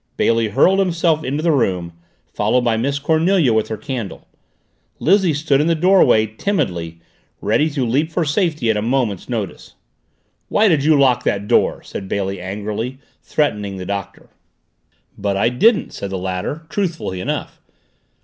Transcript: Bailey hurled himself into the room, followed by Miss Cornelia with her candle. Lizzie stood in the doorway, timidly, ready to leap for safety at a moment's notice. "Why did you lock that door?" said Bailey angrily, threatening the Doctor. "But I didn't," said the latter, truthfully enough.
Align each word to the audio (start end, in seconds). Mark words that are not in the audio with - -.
Bailey 0.17 0.47
hurled 0.47 0.79
himself 0.79 1.23
into 1.23 1.43
the 1.43 1.51
room, 1.51 1.93
followed 2.33 2.61
by 2.63 2.75
Miss 2.75 2.97
Cornelia 2.97 3.53
with 3.53 3.67
her 3.67 3.77
candle. 3.77 4.27
Lizzie 4.97 5.31
stood 5.35 5.61
in 5.61 5.67
the 5.67 5.75
doorway, 5.75 6.25
timidly, 6.25 6.99
ready 7.39 7.69
to 7.69 7.85
leap 7.85 8.11
for 8.11 8.25
safety 8.25 8.71
at 8.71 8.75
a 8.77 8.81
moment's 8.81 9.29
notice. 9.29 9.75
"Why 10.49 10.67
did 10.67 10.83
you 10.83 10.99
lock 10.99 11.21
that 11.25 11.47
door?" 11.47 11.83
said 11.83 12.09
Bailey 12.09 12.41
angrily, 12.41 12.97
threatening 13.21 13.77
the 13.77 13.85
Doctor. 13.85 14.31
"But 15.19 15.37
I 15.37 15.49
didn't," 15.49 15.91
said 15.93 16.09
the 16.09 16.17
latter, 16.17 16.65
truthfully 16.69 17.21
enough. 17.21 17.61